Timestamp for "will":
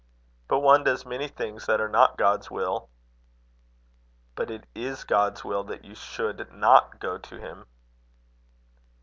2.49-2.89, 5.45-5.63